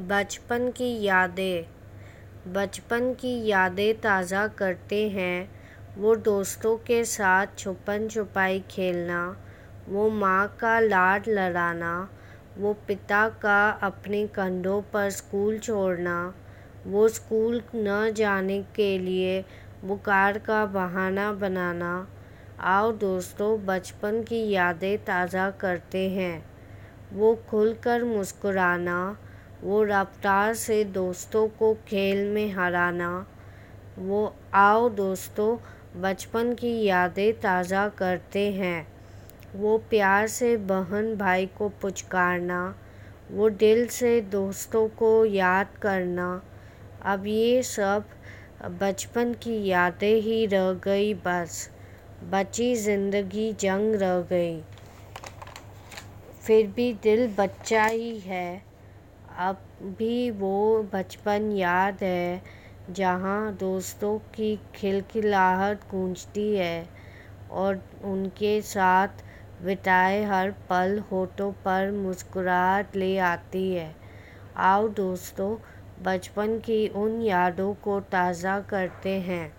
बचपन 0.00 0.70
की 0.70 1.02
यादें। 1.02 1.64
बचपन 2.52 3.12
की 3.14 3.46
यादें 3.46 3.94
ताज़ा 3.94 4.46
करते 4.48 5.08
हैं। 5.08 5.50
वो 5.98 6.16
दोस्तों 6.16 6.76
के 6.76 7.04
साथ 7.04 7.46
छुपन 7.58 8.08
छुपाई 8.08 8.64
खेलना, 8.70 9.36
वो 9.88 10.08
माँ 10.10 10.56
का 10.60 10.80
लाड 10.80 11.28
लड़ाना, 11.28 12.10
वो 12.58 12.72
पिता 12.88 13.28
का 13.28 13.70
अपने 13.70 14.26
कंधों 14.26 14.82
पर 14.82 15.10
स्कूल 15.10 15.58
छोड़ना, 15.58 16.34
वो 16.86 17.08
स्कूल 17.08 17.62
न 17.74 18.12
जाने 18.16 18.62
के 18.62 18.98
लिए 18.98 19.44
बुखार 19.84 20.38
का 20.38 20.66
बहाना 20.66 21.32
बनाना। 21.32 22.08
आओ 22.60 22.92
दोस्तों, 22.92 23.66
बचपन 23.66 24.22
की 24.22 24.50
यादें 24.50 24.98
ताज़ा 24.98 25.50
करते 25.50 26.10
हैं। 26.10 26.46
वो 27.12 27.34
खुलकर 27.50 28.04
मुस्कुराना 28.04 29.16
वो 29.64 29.82
रफ्तार 29.82 30.54
से 30.54 30.84
दोस्तों 30.84 31.46
को 31.48 31.72
खेल 31.88 32.26
में 32.28 32.52
हराना। 32.52 33.26
वो, 33.98 34.34
आओ 34.54 34.88
दोस्तों, 34.88 35.56
बचपन 36.02 36.52
की 36.54 36.82
यादें 36.84 37.32
ताज़ा 37.32 37.88
करते 37.88 38.50
हैं। 38.52 38.86
वो 39.56 39.76
प्यार 39.90 40.26
से 40.26 40.56
बहन 40.56 41.14
भाई 41.16 41.46
को 41.46 41.68
पुचकारना। 41.68 42.74
वो 43.30 43.48
दिल 43.50 43.86
से 43.86 44.20
दोस्तों 44.20 44.86
को 44.88 45.24
याद 45.24 45.68
करना। 45.82 46.42
अब 47.04 47.26
ये 47.26 47.62
सब 47.62 48.04
बचपन 48.80 49.32
की 49.32 49.64
यादें 49.66 50.20
ही 50.20 50.44
रह 50.46 50.72
गई 50.84 51.14
बस। 51.14 51.68
बची 52.30 52.74
ज़िंदगी 52.76 53.52
जंग 53.52 53.94
रह 53.94 54.20
गई। 54.20 54.60
फिर 56.42 56.66
भी 56.66 56.92
दिल 56.92 57.26
बच्चा 57.38 57.84
ही 57.84 58.18
है। 58.18 58.73
अब 59.38 59.62
भी 59.98 60.30
वो 60.30 60.82
बचपन 60.94 61.50
याद 61.52 62.02
है, 62.02 62.42
जहाँ 62.90 63.52
दोस्तों 63.52 64.18
की 64.18 64.56
खिलखिलाहट 64.74 65.88
गूंजती 65.90 66.56
है 66.56 66.88
और 67.50 67.80
उनके 68.04 68.60
साथ 68.62 69.24
बिताए 69.62 70.22
हर 70.24 70.50
पल 70.70 70.98
होठों 71.10 71.50
पर 71.52 71.90
मुस्कुराहट 71.92 72.96
ले 72.96 73.16
आती 73.18 73.70
है। 73.72 73.94
आओ 74.56 74.88
दोस्तों, 74.88 75.56
बचपन 76.02 76.58
की 76.58 76.86
उन 76.88 77.20
यादों 77.22 77.72
को 77.74 78.00
ताज़ा 78.00 78.58
करते 78.60 79.20
हैं। 79.20 79.52